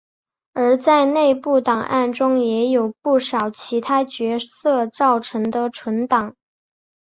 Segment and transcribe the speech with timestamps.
[0.53, 6.33] 而在内部档案中也有不少其他角色造成的存档。